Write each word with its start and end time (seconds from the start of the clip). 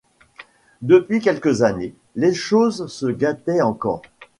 Depuis 0.81 1.19
quelques 1.21 1.61
années, 1.61 1.93
les 2.15 2.33
choses 2.33 2.87
se 2.91 3.05
gâtaient 3.05 3.61
encore. 3.61 4.01